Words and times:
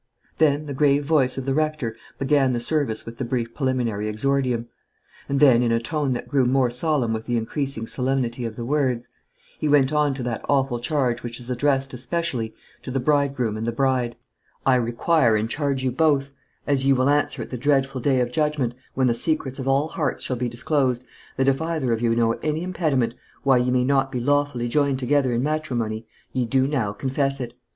Then 0.39 0.65
the 0.65 0.73
grave 0.73 1.05
voice 1.05 1.37
of 1.37 1.45
the 1.45 1.53
rector 1.53 1.95
began 2.17 2.53
the 2.53 2.59
service 2.59 3.05
with 3.05 3.17
the 3.17 3.23
brief 3.23 3.53
preliminary 3.53 4.07
exordium; 4.07 4.67
and 5.29 5.39
then, 5.39 5.61
in 5.61 5.71
a 5.71 5.79
tone 5.79 6.09
that 6.09 6.27
grew 6.27 6.47
more 6.47 6.71
solemn 6.71 7.13
with 7.13 7.25
the 7.27 7.37
increasing 7.37 7.85
solemnity 7.85 8.43
of 8.43 8.55
the 8.55 8.65
words, 8.65 9.07
he 9.59 9.67
went 9.67 9.93
on 9.93 10.15
to 10.15 10.23
that 10.23 10.43
awful 10.49 10.79
charge 10.79 11.21
which 11.21 11.39
is 11.39 11.51
addressed 11.51 11.93
especially 11.93 12.55
to 12.81 12.89
the 12.89 12.99
bridegroom 12.99 13.55
and 13.55 13.67
the 13.67 13.71
bride: 13.71 14.15
"I 14.65 14.73
require 14.73 15.35
and 15.35 15.47
charge 15.47 15.83
you 15.83 15.91
both, 15.91 16.31
as 16.65 16.83
ye 16.83 16.93
will 16.93 17.07
answer 17.07 17.43
at 17.43 17.51
the 17.51 17.55
dreadful 17.59 18.01
day 18.01 18.21
of 18.21 18.31
judgment, 18.31 18.73
when 18.95 19.05
the 19.05 19.13
secrets 19.13 19.59
of 19.59 19.67
all 19.67 19.89
hearts 19.89 20.23
shall 20.23 20.35
be 20.35 20.49
disclosed, 20.49 21.05
that 21.37 21.47
if 21.47 21.61
either 21.61 21.93
of 21.93 22.01
you 22.01 22.15
know 22.15 22.31
any 22.41 22.63
impediment, 22.63 23.13
why 23.43 23.57
ye 23.57 23.69
may 23.69 23.83
not 23.83 24.11
be 24.11 24.19
lawfully 24.19 24.67
joined 24.67 24.97
together 24.97 25.31
in 25.31 25.43
matrimony, 25.43 26.07
ye 26.33 26.43
do 26.43 26.67
now 26.67 26.91
confess 26.91 27.39
it. 27.39 27.53